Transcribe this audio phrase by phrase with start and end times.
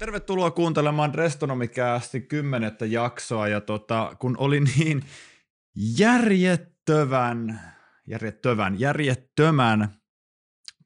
[0.00, 3.48] Tervetuloa kuuntelemaan Restonomikäästi kymmenettä jaksoa.
[3.48, 5.04] Ja tota, kun oli niin
[5.98, 7.60] järjettövän,
[8.06, 9.94] järjettövän, järjettömän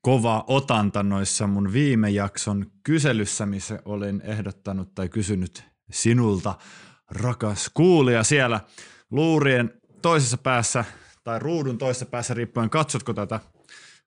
[0.01, 6.55] kova otanta noissa mun viime jakson kyselyssä, missä olin ehdottanut tai kysynyt sinulta,
[7.11, 8.61] rakas kuulija siellä
[9.11, 10.85] luurien toisessa päässä
[11.25, 13.41] tai ruudun toisessa päässä riippuen katsotko tätä.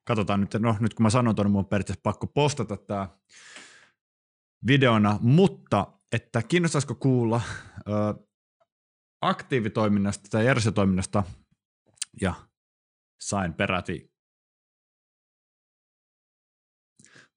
[0.04, 3.08] Katsotaan nyt, no nyt kun mä sanon tuonne, mun on periaatteessa pakko postata tämä
[4.68, 7.42] videona, mutta että kiinnostaisiko kuulla
[7.78, 7.92] ö,
[9.22, 11.24] aktiivitoiminnasta tai järjestötoiminnasta
[12.22, 12.34] ja
[13.22, 14.12] sain peräti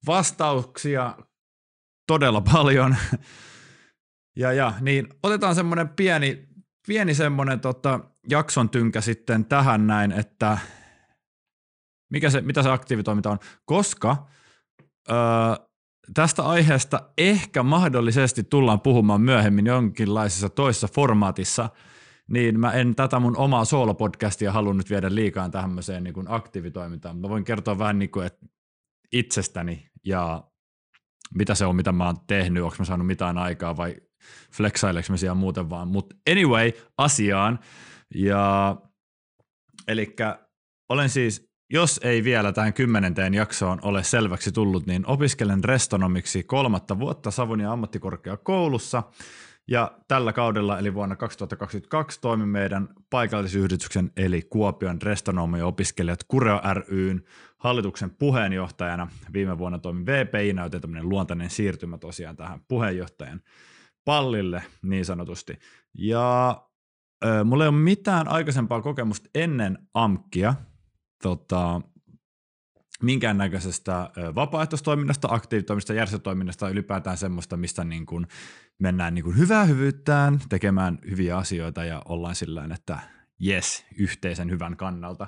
[0.07, 1.19] vastauksia
[2.07, 2.97] todella paljon.
[4.37, 6.49] Ja, ja niin otetaan semmoinen pieni,
[6.87, 10.59] pieni semmoinen tota, jakson tynkä sitten tähän näin, että
[12.13, 14.29] mikä se, mitä se aktiivitoiminta on, koska
[15.11, 15.17] öö,
[16.15, 21.71] tästä aiheesta ehkä mahdollisesti tullaan puhumaan myöhemmin jonkinlaisessa toisessa formaatissa,
[22.29, 27.19] niin mä en tätä mun omaa soolopodcastia halunnut viedä liikaan tämmöiseen niin aktiivitoimintaan.
[27.19, 28.47] Mä voin kertoa vähän niin kuin, että
[29.13, 30.45] itsestäni ja
[31.35, 33.97] mitä se on, mitä mä oon tehnyt, onko mä saanut mitään aikaa vai
[34.53, 35.89] flexaileeko mä siellä muuten vaan.
[35.89, 37.59] Mutta anyway, asiaan.
[38.15, 38.77] Ja
[39.89, 40.17] eli
[40.89, 46.99] olen siis, jos ei vielä tähän kymmenenteen jaksoon ole selväksi tullut, niin opiskelen restonomiksi kolmatta
[46.99, 49.03] vuotta Savonia ammattikorkeakoulussa.
[49.69, 57.25] Ja tällä kaudella, eli vuonna 2022, toimin meidän paikallisyhdistyksen, eli Kuopion restonomio-opiskelijat Kureo ryn
[57.59, 59.09] hallituksen puheenjohtajana.
[59.33, 63.41] Viime vuonna toimin VPI, näytin tämmöinen luontainen siirtymä tosiaan tähän puheenjohtajan
[64.05, 65.59] pallille niin sanotusti.
[65.95, 66.51] Ja
[67.25, 70.55] äh, mulla ei ole mitään aikaisempaa kokemusta ennen AMKia,
[71.23, 71.81] tota,
[73.03, 78.27] minkäännäköisestä vapaaehtoistoiminnasta, aktiivitoiminnasta, järjestötoiminnasta, ylipäätään semmoista, mistä niin kuin
[78.79, 82.99] mennään niin kuin hyvää hyvyyttään tekemään hyviä asioita ja ollaan sillä että
[83.47, 85.27] yes, yhteisen hyvän kannalta.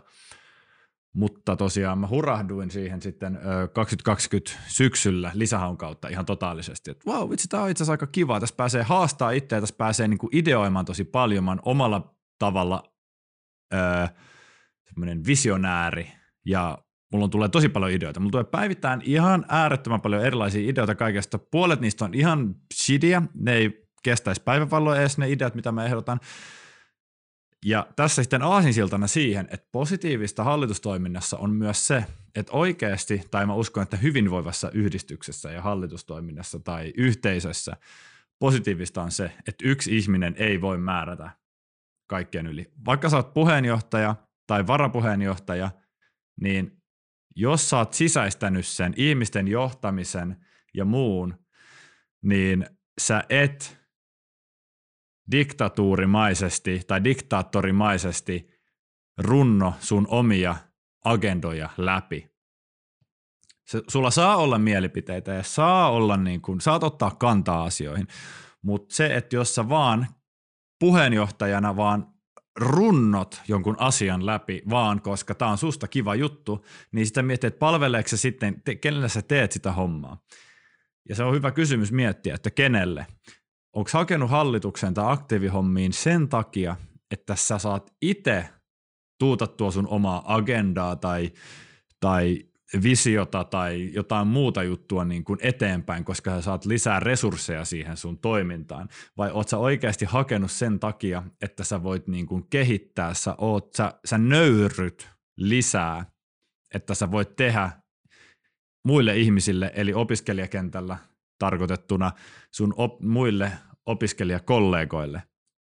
[1.14, 3.38] Mutta tosiaan mä hurahduin siihen sitten
[3.72, 8.40] 2020 syksyllä lisähaun kautta ihan totaalisesti, että wow, vitsi, tämä on itse asiassa aika kiva.
[8.40, 11.44] Tässä pääsee haastaa itseä, tässä pääsee niin kuin ideoimaan tosi paljon.
[11.44, 12.82] Mä omalla tavalla
[13.74, 14.06] öö,
[14.92, 16.12] semmoinen visionääri
[16.46, 16.78] ja
[17.12, 18.20] mulla tulee tosi paljon ideoita.
[18.20, 21.38] Mulla tulee päivittäin ihan äärettömän paljon erilaisia ideoita kaikesta.
[21.38, 26.20] Puolet niistä on ihan shidia, ne ei kestäisi päivävalloa edes ne ideat, mitä mä ehdotan.
[27.64, 32.04] Ja tässä sitten aasinsiltana siihen, että positiivista hallitustoiminnassa on myös se,
[32.34, 37.76] että oikeasti, tai mä uskon, että hyvinvoivassa yhdistyksessä ja hallitustoiminnassa tai yhteisössä
[38.38, 41.30] positiivista on se, että yksi ihminen ei voi määrätä
[42.06, 42.72] kaikkien yli.
[42.84, 44.14] Vaikka sä oot puheenjohtaja
[44.46, 45.70] tai varapuheenjohtaja,
[46.40, 46.82] niin
[47.36, 51.38] jos sä oot sisäistänyt sen ihmisten johtamisen ja muun,
[52.22, 52.66] niin
[53.00, 53.78] sä et
[55.30, 58.50] diktatuurimaisesti tai diktaattorimaisesti
[59.18, 60.56] runno sun omia
[61.04, 62.32] agendoja läpi.
[63.66, 68.06] Se, sulla saa olla mielipiteitä ja saa olla niin kuin, saat ottaa kantaa asioihin,
[68.62, 70.06] mutta se, että jos sä vaan
[70.78, 72.11] puheenjohtajana vaan
[72.56, 77.58] runnot jonkun asian läpi vaan, koska tämä on susta kiva juttu, niin sitä miettii, että
[77.58, 80.22] palveleeko se sitten, te, kenelle sä teet sitä hommaa.
[81.08, 83.06] Ja se on hyvä kysymys miettiä, että kenelle.
[83.72, 86.76] Onko hakenut hallituksen tai aktiivihommiin sen takia,
[87.10, 88.48] että sä saat itse
[89.18, 91.32] tuutattua sun omaa agendaa tai,
[92.00, 92.44] tai
[92.82, 98.18] visiota tai jotain muuta juttua niin kuin eteenpäin, koska sä saat lisää resursseja siihen sun
[98.18, 98.88] toimintaan?
[99.16, 103.74] Vai oot sä oikeasti hakenut sen takia, että sä voit niin kuin kehittää, sä, oot,
[103.74, 106.06] sä, sä nöyryt lisää,
[106.74, 107.70] että sä voit tehdä
[108.84, 110.96] muille ihmisille, eli opiskelijakentällä
[111.38, 112.12] tarkoitettuna
[112.50, 113.52] sun op, muille
[113.86, 115.22] opiskelijakollegoille,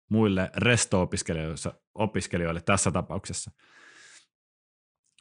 [0.09, 3.51] muille resto-opiskelijoille tässä tapauksessa–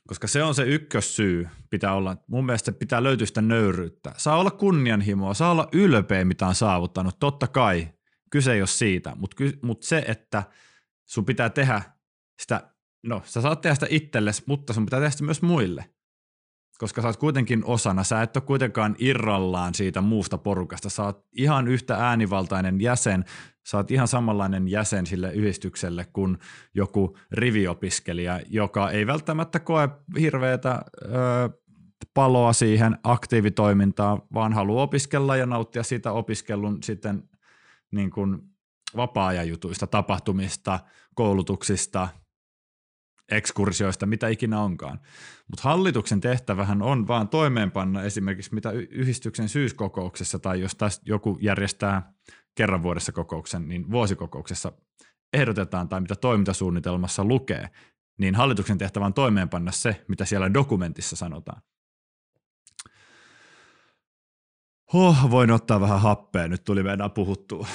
[0.08, 4.12] koska se on se ykkössyy, pitää olla, mun mielestä pitää löytyä sitä nöyryyttä.
[4.16, 7.88] Saa olla kunnianhimoa, saa olla ylpeä, mitä on saavuttanut, totta kai,
[8.30, 10.42] kyse ei ole siitä, mutta mut se, että
[11.08, 11.82] sun pitää tehdä
[12.42, 12.70] sitä,
[13.02, 15.84] no sä saat tehdä sitä itsellesi, mutta sun pitää tehdä sitä myös muille.
[16.78, 21.26] Koska sä oot kuitenkin osana, sä et ole kuitenkaan irrallaan siitä muusta porukasta, sä oot
[21.32, 23.24] ihan yhtä äänivaltainen jäsen,
[23.70, 26.38] sä oot ihan samanlainen jäsen sille yhdistykselle kuin
[26.74, 29.88] joku riviopiskelija, joka ei välttämättä koe
[30.20, 31.08] hirveätä ö,
[32.14, 37.22] paloa siihen aktiivitoimintaan, vaan haluaa opiskella ja nauttia siitä opiskelun sitten
[37.90, 38.38] niin kuin
[38.96, 40.80] vapaa-ajan jutuista, tapahtumista,
[41.14, 42.08] koulutuksista,
[43.30, 45.00] ekskursioista, mitä ikinä onkaan.
[45.50, 52.12] Mutta hallituksen tehtävähän on vaan toimeenpanna esimerkiksi mitä yhdistyksen syyskokouksessa tai jos taas joku järjestää
[52.58, 54.72] kerran vuodessa kokouksen, niin vuosikokouksessa
[55.32, 57.68] ehdotetaan tai mitä toimintasuunnitelmassa lukee,
[58.18, 61.62] niin hallituksen tehtävä on toimeenpanna se, mitä siellä dokumentissa sanotaan.
[64.92, 67.66] Huh, voin ottaa vähän happea, nyt tuli meidän puhuttua.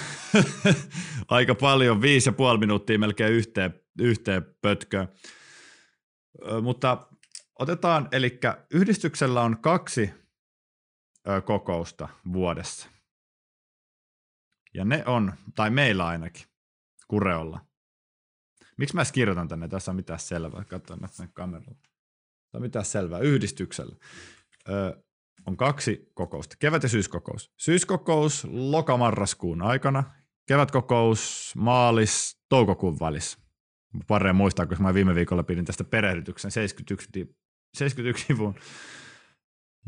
[1.27, 5.07] Aika paljon, viisi ja puoli minuuttia melkein yhteen, yhteen pötköön.
[6.61, 7.07] Mutta
[7.59, 8.39] otetaan, eli
[8.73, 10.09] yhdistyksellä on kaksi
[11.45, 12.92] kokousta vuodessa.
[14.73, 16.47] Ja ne on, tai meillä ainakin,
[17.07, 17.65] Kureolla.
[18.77, 19.67] Miksi mä edes kirjoitan tänne?
[19.67, 20.63] Tässä on mitään selvää.
[20.63, 21.77] Katsotaan tänne kameralla.
[22.53, 23.19] On mitään selvää.
[23.19, 23.95] Yhdistyksellä.
[24.69, 25.03] Ö,
[25.45, 26.55] on kaksi kokousta.
[26.59, 27.51] Kevät- ja syyskokous.
[27.57, 30.03] Syyskokous lokamarraskuun aikana.
[30.47, 33.37] Kevätkokous maalis toukokuun välissä.
[34.07, 37.09] Pareen muistaa, koska mä viime viikolla pidin tästä perehdytyksen 71,
[37.73, 38.55] 71 sivun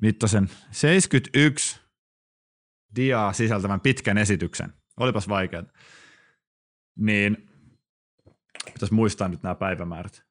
[0.01, 1.79] mittaisen 71
[2.95, 4.73] diaa sisältävän pitkän esityksen.
[4.97, 5.63] Olipas vaikeaa.
[6.95, 7.49] Niin
[8.73, 10.25] pitäisi muistaa nyt nämä päivämäärät.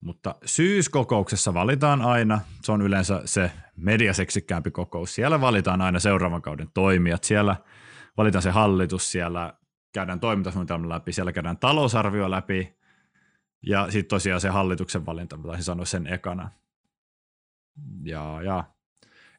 [0.00, 6.70] Mutta syyskokouksessa valitaan aina, se on yleensä se mediaseksikkäämpi kokous, siellä valitaan aina seuraavan kauden
[6.74, 7.56] toimijat, siellä
[8.16, 9.54] valitaan se hallitus, siellä
[9.92, 12.76] käydään toimintasuunnitelma läpi, siellä käydään talousarvio läpi
[13.66, 16.50] ja sitten tosiaan se hallituksen valinta, mä taisin sanoa sen ekana.
[18.02, 18.64] Ja, ja.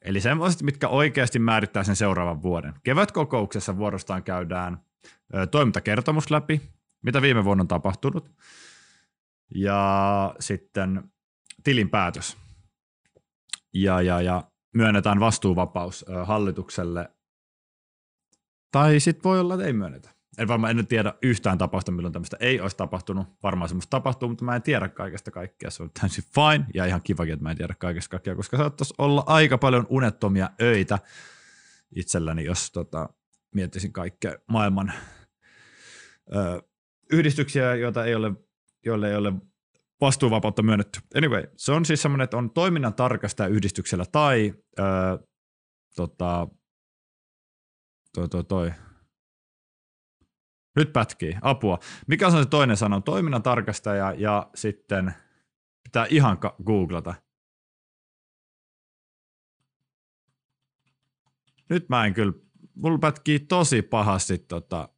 [0.03, 2.73] Eli semmoiset, mitkä oikeasti määrittää sen seuraavan vuoden.
[2.83, 4.77] Kevätkokouksessa vuorostaan käydään
[5.51, 6.61] toimintakertomus läpi,
[7.01, 8.31] mitä viime vuonna on tapahtunut–
[9.55, 11.11] ja sitten
[11.63, 12.37] tilinpäätös.
[13.73, 17.11] Ja, ja, ja myönnetään vastuuvapaus hallitukselle.
[18.71, 20.09] Tai sitten voi olla, että ei myönnetä.
[20.37, 23.27] En varmaan en nyt tiedä yhtään tapausta, milloin tämmöistä ei olisi tapahtunut.
[23.43, 25.69] Varmaan semmoista tapahtuu, mutta mä en tiedä kaikesta kaikkea.
[25.69, 28.93] Se on täysin fine ja ihan kivakin, että mä en tiedä kaikesta kaikkea, koska saattaisi
[28.97, 30.99] olla aika paljon unettomia öitä
[31.95, 33.09] itselläni, jos tota,
[33.55, 34.93] miettisin kaikkea maailman
[36.35, 36.61] ö,
[37.11, 38.31] yhdistyksiä, joita ei ole
[38.85, 39.33] joille ei ole
[40.01, 40.99] vastuuvapautta myönnetty.
[41.15, 44.85] Anyway, se on siis semmoinen, että on toiminnan tarkastaja yhdistyksellä tai öö,
[45.95, 46.47] tota,
[48.15, 48.71] toi, toi, toi.
[50.75, 51.79] Nyt pätkii, apua.
[52.07, 53.01] Mikä on se toinen sana?
[53.01, 55.13] Toiminnan tarkastaja ja sitten
[55.83, 57.13] pitää ihan googlata.
[61.69, 62.33] Nyt mä en kyllä,
[62.75, 64.89] mulla pätkii tosi pahasti tota,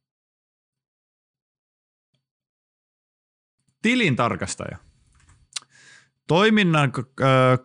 [3.82, 4.76] tilintarkastaja.
[6.26, 6.92] Toiminnan,
[7.22, 7.58] äh,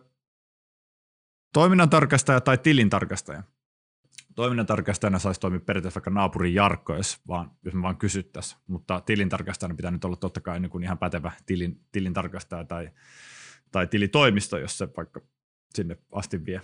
[1.52, 3.42] toiminnan tarkastaja tai tilintarkastaja.
[4.34, 8.60] Toiminnan tarkastajana saisi toimia periaatteessa vaikka naapurin Jarkko, jos, vaan, jos me vaan kysyttäisiin.
[8.66, 12.90] Mutta tilintarkastajana pitää nyt olla totta kai niin kuin ihan pätevä tilin, tilintarkastaja tai,
[13.70, 15.20] tai tilitoimisto, jos se vaikka
[15.74, 16.60] sinne asti vie.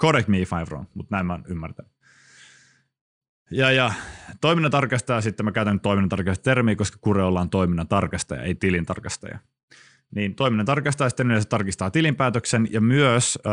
[0.00, 1.92] Correct me if I'm wrong, mutta näin mä oon ymmärtänyt.
[3.50, 3.92] Ja, ja
[4.40, 9.38] toiminnan tarkastaja, sitten mä käytän toiminnan tarkastaja termiä, koska kure ollaan toiminnan tarkastaja, ei tilintarkastaja.
[10.14, 13.50] Niin toiminnan tarkastaja sitten yleensä tarkistaa tilinpäätöksen ja myös ö,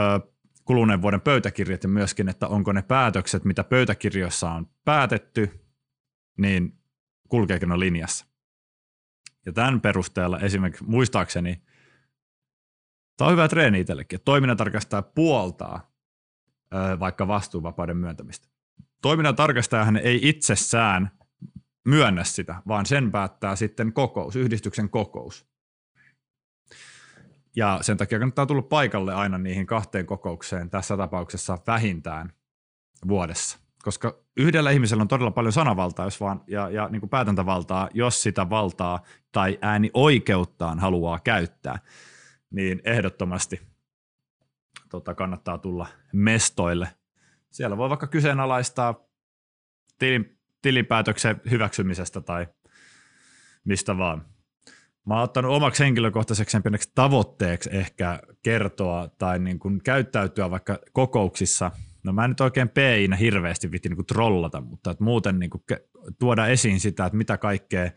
[0.68, 5.60] kuluneen vuoden pöytäkirjat ja myöskin, että onko ne päätökset, mitä pöytäkirjoissa on päätetty,
[6.38, 6.80] niin
[7.30, 8.26] kulkeeko ne linjassa.
[9.46, 11.62] Ja tämän perusteella esimerkiksi muistaakseni,
[13.18, 15.92] tämä on hyvä treeni itsellekin, että toiminnan tarkastaja puoltaa
[17.00, 18.48] vaikka vastuuvapauden myöntämistä
[19.02, 21.12] toiminnan tarkastajahan ei itsessään
[21.86, 25.48] myönnä sitä, vaan sen päättää sitten kokous, yhdistyksen kokous.
[27.56, 32.34] Ja sen takia kannattaa tulla paikalle aina niihin kahteen kokoukseen, tässä tapauksessa vähintään
[33.08, 33.60] vuodessa.
[33.84, 38.24] Koska yhdellä ihmisellä on todella paljon sanavaltaa jos vaan, ja, ja niin kuin päätäntävaltaa, jos
[38.24, 41.80] sitä valtaa tai ääni oikeuttaan haluaa käyttää,
[42.50, 43.62] niin ehdottomasti
[44.90, 46.88] tota, kannattaa tulla mestoille
[47.58, 49.08] siellä voi vaikka kyseenalaistaa
[50.00, 52.48] tilin, tilinpäätöksen hyväksymisestä tai
[53.64, 54.26] mistä vaan.
[55.08, 56.58] Mä oon ottanut omaksi henkilökohtaiseksi
[56.96, 61.72] tavoitteeksi ehkä kertoa tai niin kuin käyttäytyä vaikka kokouksissa.
[62.04, 65.50] No mä en nyt oikein PInä hirveästi vitti niin kuin trollata, mutta että muuten niin
[65.50, 65.64] kuin
[66.20, 67.92] tuoda esiin sitä, että mitä kaikkea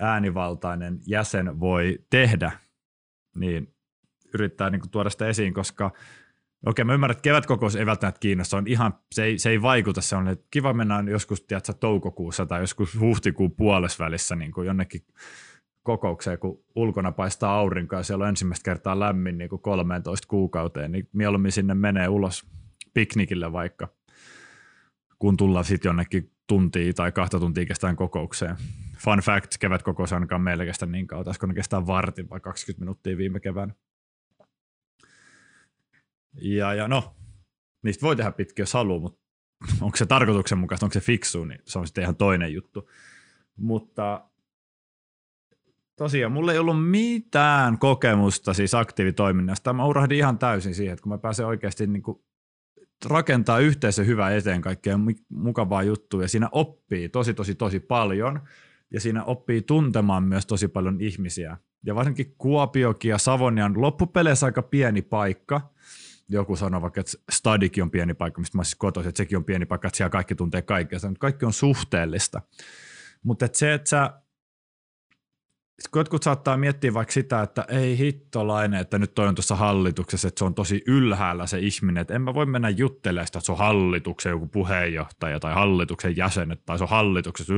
[0.00, 2.52] äänivaltainen jäsen voi tehdä,
[3.36, 3.74] niin
[4.34, 5.90] yrittää niin kuin tuoda sitä esiin, koska
[6.66, 10.00] Okei, mä ymmärrän, että kevätkokous ei välttämättä kiinnosta, on ihan, se, ei, se ei vaikuta,
[10.00, 15.00] se on, että kiva mennä joskus, tiedätkö, toukokuussa tai joskus huhtikuun puolesvälissä niin kuin jonnekin
[15.86, 20.92] kokoukseen, kun ulkona paistaa aurinko ja siellä on ensimmäistä kertaa lämmin niin kuin 13 kuukauteen,
[20.92, 22.46] niin mieluummin sinne menee ulos
[22.94, 23.88] piknikille vaikka,
[25.18, 28.56] kun tullaan sitten jonnekin tuntia tai kahta tuntia kestään kokoukseen
[28.98, 33.40] fun fact, kevätkokous ainakaan meillä niin kauan, taisiko ne kestää vartin vai 20 minuuttia viime
[33.40, 33.74] keväänä.
[36.40, 37.16] Ja, ja no,
[37.82, 39.20] niistä voi tehdä pitkiä, jos haluaa, mutta
[39.80, 42.90] onko se tarkoituksenmukaista, onko se fiksu, niin se on sitten ihan toinen juttu.
[43.56, 44.30] Mutta
[45.96, 49.72] tosiaan, mulla ei ollut mitään kokemusta siis aktiivitoiminnasta.
[49.72, 52.18] Mä urahdin ihan täysin siihen, että kun mä pääsen oikeasti niin kuin
[53.04, 54.98] rakentaa yhteisö hyvää eteen kaikkea
[55.28, 58.40] mukavaa juttua ja siinä oppii tosi tosi tosi paljon
[58.90, 61.56] ja siinä oppii tuntemaan myös tosi paljon ihmisiä.
[61.86, 65.70] Ja varsinkin Kuopiokin ja Savonian loppupeleissä aika pieni paikka.
[66.28, 69.44] Joku sanoo vaikka, että Stadikin on pieni paikka, mistä mä siis kotoisin, että sekin on
[69.44, 70.98] pieni paikka, että siellä kaikki tuntee kaikkea.
[71.18, 72.42] Kaikki on suhteellista.
[73.22, 74.10] Mutta se, että sä
[75.94, 80.38] jotkut saattaa miettiä vaikka sitä, että ei hittolainen, että nyt toi on tuossa hallituksessa, että
[80.38, 83.52] se on tosi ylhäällä se ihminen, että en mä voi mennä juttelemaan sitä, että se
[83.52, 87.54] on hallituksen joku puheenjohtaja tai hallituksen jäsenet tai se on hallituksessa,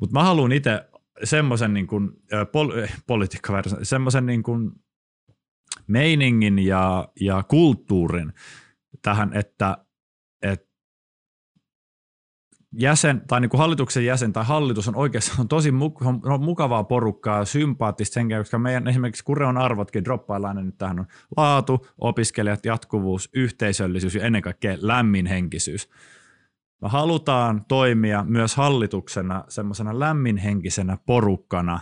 [0.00, 0.88] mutta mä haluan itse
[1.24, 2.10] semmoisen niin kuin,
[2.52, 4.70] pol- politiikka, semmoisen niin kuin
[5.86, 8.32] meiningin ja, ja kulttuurin
[9.02, 9.78] tähän, että,
[10.42, 10.67] että
[12.72, 16.84] jäsen tai niin kuin hallituksen jäsen tai hallitus on oikeastaan on tosi muk- on mukavaa
[16.84, 21.06] porukkaa, sympaattista sen koska meidän esimerkiksi Kureon arvotkin droppaillaan nyt tähän on
[21.36, 25.88] laatu, opiskelijat, jatkuvuus, yhteisöllisyys ja ennen kaikkea lämminhenkisyys.
[26.82, 31.80] Me halutaan toimia myös hallituksena semmoisena lämminhenkisenä porukkana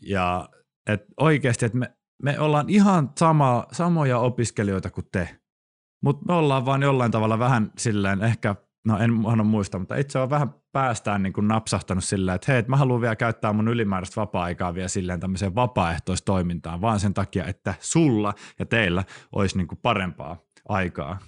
[0.00, 0.48] ja
[0.86, 1.92] et oikeasti, että me,
[2.22, 5.28] me ollaan ihan sama, samoja opiskelijoita kuin te,
[6.02, 8.54] mutta me ollaan vaan jollain tavalla vähän silleen ehkä–
[8.86, 9.10] no en
[9.40, 12.76] en muista, mutta itse on vähän päästään niin kuin napsahtanut silleen, että hei, että mä
[12.76, 18.34] haluan vielä käyttää mun ylimääräistä vapaa-aikaa vielä silleen tämmöiseen vapaaehtoistoimintaan, vaan sen takia, että sulla
[18.58, 20.36] ja teillä olisi niin kuin parempaa
[20.68, 21.18] aikaa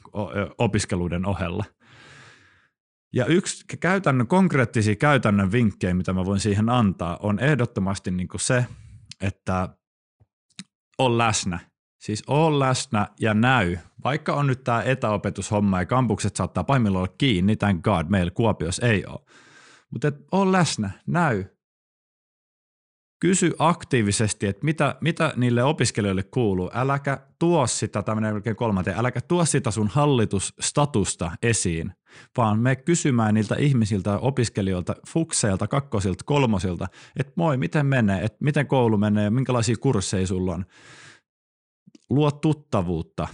[0.58, 1.64] opiskeluiden ohella.
[3.14, 8.40] Ja yksi käytännön, konkreettisia käytännön vinkkejä, mitä mä voin siihen antaa, on ehdottomasti niin kuin
[8.40, 8.66] se,
[9.20, 9.68] että
[10.98, 11.58] on läsnä–
[12.02, 13.76] Siis ole läsnä ja näy.
[14.04, 18.86] Vaikka on nyt tämä etäopetushomma ja kampukset saattaa pahimmillaan olla kiinni, thank god, meillä Kuopiossa
[18.86, 19.20] ei ole.
[19.90, 21.44] Mutta ole läsnä, näy.
[23.20, 26.70] Kysy aktiivisesti, että mitä, mitä niille opiskelijoille kuuluu.
[26.74, 31.92] Äläkä tuo sitä, tämmöinen melkein kolmanteen, äläkä tuo sitä sun hallitusstatusta esiin,
[32.36, 38.66] vaan me kysymään niiltä ihmisiltä, opiskelijoilta, fukseilta, kakkosilta, kolmosilta, että moi, miten menee, että miten
[38.66, 40.64] koulu menee, minkälaisia kursseja sulla on
[42.14, 43.28] luo tuttavuutta.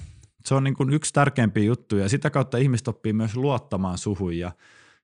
[0.44, 4.38] Se on niin kuin yksi tärkeimpiä juttuja ja sitä kautta ihmiset oppii myös luottamaan suhun
[4.38, 4.52] ja,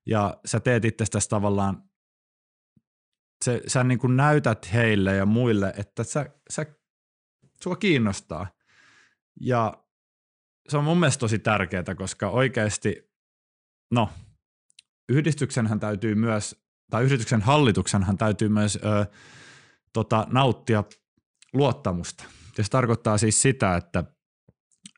[0.07, 1.83] ja sä teet itsestäsi tavallaan,
[3.45, 6.67] se, sä niin kuin näytät heille ja muille, että sä, sä,
[7.63, 8.47] sua kiinnostaa.
[9.41, 9.85] Ja
[10.69, 13.11] se on mun mielestä tosi tärkeää, koska oikeasti,
[13.91, 14.11] no,
[15.09, 19.07] yhdistyksenhän täytyy myös, tai yhdistyksen hallituksenhan täytyy myös ö,
[19.93, 20.85] tota, nauttia
[21.53, 22.25] luottamusta.
[22.59, 24.05] Ja se tarkoittaa siis sitä, että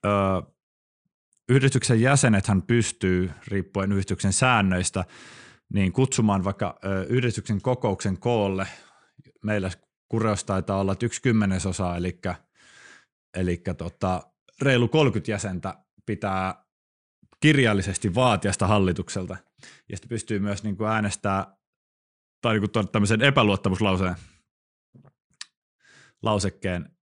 [0.04, 0.08] ö,
[1.48, 5.04] yhdistyksen jäsenethän pystyy, riippuen yhdistyksen säännöistä,
[5.72, 8.66] niin kutsumaan vaikka ö, yhdistyksen kokouksen koolle.
[9.44, 9.70] Meillä
[10.08, 12.20] Kureos taitaa olla yksi kymmenesosa, eli,
[13.34, 14.22] eli tota,
[14.60, 15.75] reilu 30 jäsentä
[16.06, 16.64] pitää
[17.40, 19.36] kirjallisesti vaatia sitä hallitukselta.
[19.88, 21.56] Ja sitten pystyy myös niin kuin äänestää
[22.40, 24.16] tai niin kuin tämmöisen epäluottamuslauseen
[26.22, 26.95] lausekkeen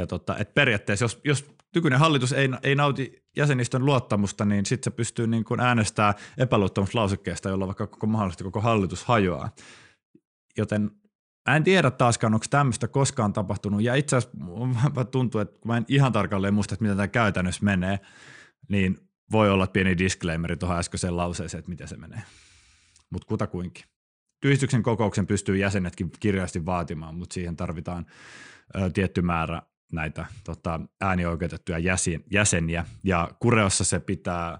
[0.00, 4.92] ja tota, et periaatteessa, jos, jos nykyinen hallitus ei, ei nauti jäsenistön luottamusta, niin sitten
[4.92, 9.50] se pystyy niin kuin äänestää epäluottamuslausekkeesta, jolla vaikka koko mahdollisesti koko hallitus hajoaa.
[10.58, 10.90] Joten
[11.48, 13.82] mä en tiedä taaskaan, onko tämmöistä koskaan tapahtunut.
[13.82, 17.64] Ja itse asiassa tuntuu, että kun mä en ihan tarkalleen muista, että miten tämä käytännössä
[17.64, 18.00] menee,
[18.68, 18.98] niin
[19.32, 22.22] voi olla pieni disclaimeri tuohon äskeiseen lauseeseen, että miten se menee.
[23.10, 23.84] Mutta kutakuinkin.
[24.44, 28.06] Yhdistyksen kokouksen pystyy jäsenetkin kirjallisesti vaatimaan, mutta siihen tarvitaan
[28.76, 32.86] ö, tietty määrä näitä tota, äänioikeutettuja jäsen, jäseniä.
[33.04, 34.58] Ja Kureossa se pitää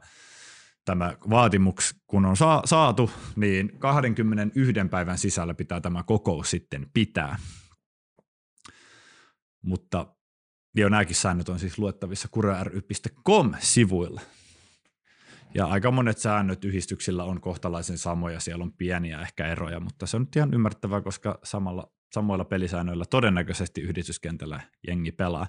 [0.85, 7.37] tämä vaatimus, kun on saa, saatu, niin 21 päivän sisällä pitää tämä kokous sitten pitää.
[9.63, 10.07] Mutta
[10.75, 14.21] jo nämäkin säännöt on siis luettavissa kureary.com-sivuilla.
[15.55, 20.17] Ja aika monet säännöt yhdistyksillä on kohtalaisen samoja, siellä on pieniä ehkä eroja, mutta se
[20.17, 25.47] on nyt ihan ymmärrettävää, koska samalla samoilla pelisäännöillä todennäköisesti yhdistyskentällä jengi pelaa.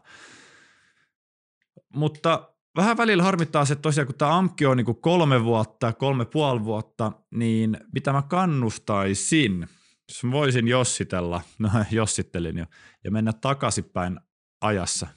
[1.95, 6.25] Mutta vähän välillä harmittaa se, että tosiaan kun tämä AMKki on niin kolme vuotta, kolme
[6.25, 9.67] puoli vuotta, niin mitä mä kannustaisin,
[10.09, 12.65] jos mä voisin jossitella, no jossittelin jo,
[13.03, 14.19] ja mennä takaisinpäin
[14.61, 15.07] ajassa,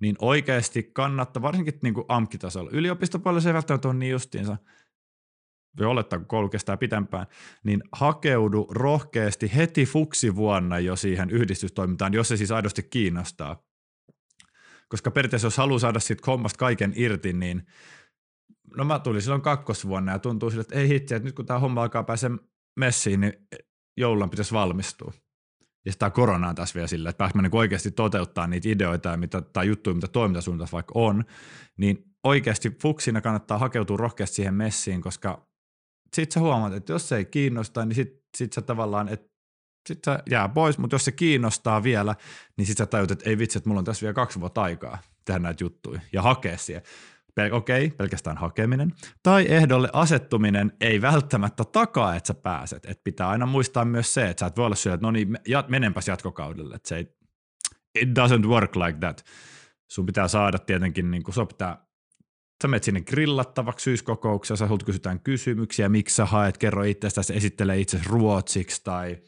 [0.00, 2.70] niin oikeasti kannattaa, varsinkin niin kuin AMKki-tasolla.
[2.72, 4.56] Yliopistopuolella se ei välttämättä ole niin justiinsa,
[5.78, 7.26] voi olettaa, kun koulu kestää pitempään,
[7.64, 13.62] niin hakeudu rohkeasti heti fuksivuonna jo siihen yhdistystoimintaan, jos se siis aidosti kiinnostaa.
[14.88, 17.66] Koska periaatteessa jos haluaa saada siitä hommasta kaiken irti, niin
[18.76, 21.58] no mä tulin silloin kakkosvuonna ja tuntuu sille, että ei hitsi, että nyt kun tämä
[21.58, 22.30] homma alkaa pääse
[22.76, 23.32] messiin, niin
[23.96, 25.12] joulun pitäisi valmistua.
[25.84, 29.66] Ja sitä koronaa tässä vielä sillä, että pääsemme niin oikeasti toteuttaa niitä ideoita mitä, tai
[29.66, 31.24] juttuja, mitä toimintasuunnitelmassa vaikka on,
[31.76, 35.46] niin oikeasti fuksina kannattaa hakeutua rohkeasti siihen messiin, koska
[36.14, 39.34] sit sä huomaat, että jos se ei kiinnosta, niin sit, sit sä tavallaan, että
[39.88, 42.14] sit sä jää pois, mutta jos se kiinnostaa vielä,
[42.56, 44.98] niin sit sä tajut, että ei vitsi, että mulla on tässä vielä kaksi vuotta aikaa
[45.24, 46.82] tehdä näitä juttuja ja hakea siihen.
[47.40, 48.92] Pel- Okei, okay, pelkästään hakeminen.
[49.22, 52.86] Tai ehdolle asettuminen ei välttämättä takaa, että sä pääset.
[52.86, 55.38] Et pitää aina muistaa myös se, että sä et voi olla syöllä, että no niin,
[55.68, 56.74] menenpäs jatkokaudelle.
[56.74, 57.16] Että se ei,
[58.00, 59.24] it doesn't work like that.
[59.90, 61.83] Sun pitää saada tietenkin, niin kuin, pitää
[62.62, 68.00] sä menet sinne grillattavaksi syyskokouksessa, sä kysytään kysymyksiä, miksi sä haet, kerro itsestäsi, esittelee itse
[68.06, 69.18] ruotsiksi tai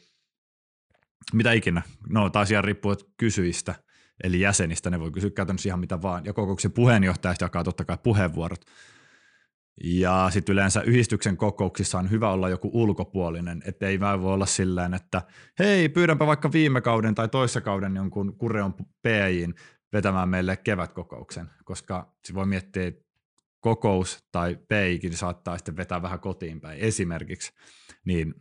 [1.33, 1.81] mitä ikinä.
[2.09, 3.75] No taas ihan riippuu kysyistä,
[4.23, 6.25] eli jäsenistä, ne voi kysyä käytännössä ihan mitä vaan.
[6.25, 8.61] Ja kokouksen puheenjohtajasta jakaa totta kai puheenvuorot.
[9.83, 14.45] Ja sitten yleensä yhdistyksen kokouksissa on hyvä olla joku ulkopuolinen, että ei vaan voi olla
[14.45, 15.21] silleen, että
[15.59, 19.55] hei, pyydänpä vaikka viime kauden tai toissa kauden jonkun Kureon PIin
[19.93, 23.06] vetämään meille kevätkokouksen, koska se voi miettiä, että
[23.67, 27.53] kokous tai peikin saattaa sitten vetää vähän kotiin päin esimerkiksi,
[28.05, 28.33] niin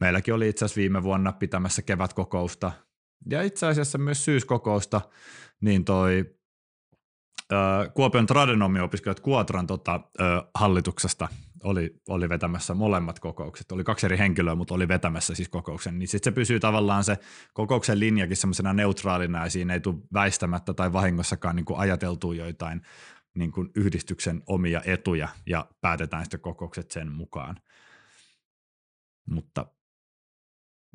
[0.00, 2.72] meilläkin oli itse asiassa viime vuonna pitämässä kevätkokousta
[3.30, 5.00] ja itse asiassa myös syyskokousta,
[5.60, 6.34] niin toi
[7.94, 10.00] Kuopion tradenomi-opiskelijat Kuotran tota,
[10.54, 11.28] hallituksesta
[11.62, 13.72] oli, oli vetämässä molemmat kokoukset.
[13.72, 15.98] Oli kaksi eri henkilöä, mutta oli vetämässä siis kokouksen.
[15.98, 17.18] Niin sitten se pysyy tavallaan se
[17.54, 22.82] kokouksen linjakin semmoisena neutraalina ja siinä ei tule väistämättä tai vahingossakaan niin ajateltua joitain
[23.34, 27.56] niin kuin yhdistyksen omia etuja ja päätetään sitten kokoukset sen mukaan.
[29.30, 29.66] Mutta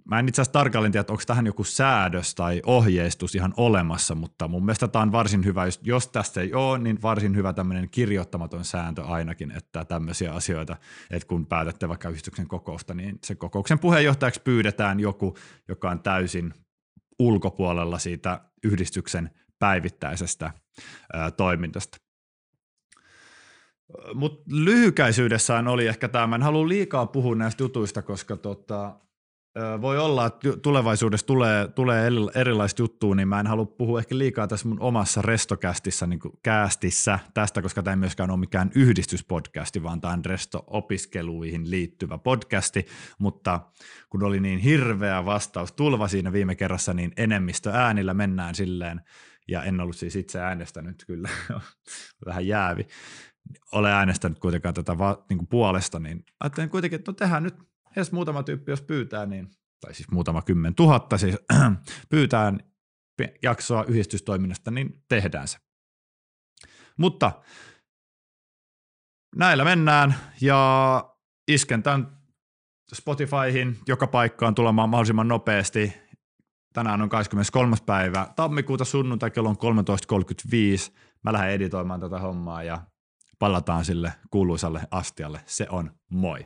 [0.09, 4.15] mä en itse asiassa tarkalleen tiedä, että onko tähän joku säädös tai ohjeistus ihan olemassa,
[4.15, 7.89] mutta mun mielestä tämä on varsin hyvä, jos, tästä ei ole, niin varsin hyvä tämmöinen
[7.89, 10.77] kirjoittamaton sääntö ainakin, että tämmöisiä asioita,
[11.11, 16.53] että kun päätätte vaikka yhdistyksen kokousta, niin se kokouksen puheenjohtajaksi pyydetään joku, joka on täysin
[17.19, 20.51] ulkopuolella siitä yhdistyksen päivittäisestä
[21.13, 22.06] ää, toimintasta.
[24.13, 28.99] Mutta lyhykäisyydessään oli ehkä tämä, mä en halua liikaa puhua näistä jutuista, koska tota,
[29.81, 34.47] voi olla, että tulevaisuudessa tulee, tulee erilaista juttua, niin mä en halua puhua ehkä liikaa
[34.47, 40.01] tässä mun omassa restokästissä, niin käästissä tästä, koska tämä ei myöskään ole mikään yhdistyspodcasti, vaan
[40.01, 42.85] tämä on resto-opiskeluihin liittyvä podcasti,
[43.19, 43.59] mutta
[44.09, 49.01] kun oli niin hirveä vastaus tulva siinä viime kerrassa, niin enemmistö äänillä mennään silleen,
[49.47, 51.29] ja en ollut siis itse äänestänyt kyllä,
[52.25, 52.87] vähän jäävi,
[53.71, 57.55] ole äänestänyt kuitenkaan tätä va, niin kuin puolesta, niin ajattelin kuitenkin, että no tehdään nyt
[57.95, 59.49] edes muutama tyyppi, jos pyytää, niin,
[59.81, 61.35] tai siis muutama kymmen tuhatta siis
[62.09, 62.53] pyytää
[63.43, 65.57] jaksoa yhdistystoiminnasta, niin tehdään se.
[66.97, 67.31] Mutta
[69.35, 71.03] näillä mennään ja
[71.47, 72.17] isken tämän
[72.93, 75.93] Spotifyhin joka paikkaan tulemaan mahdollisimman nopeasti.
[76.73, 77.75] Tänään on 23.
[77.85, 80.93] päivä tammikuuta sunnuntai kello on 13.35.
[81.23, 82.81] Mä lähden editoimaan tätä hommaa ja
[83.39, 85.39] palataan sille kuuluisalle astialle.
[85.45, 86.45] Se on moi.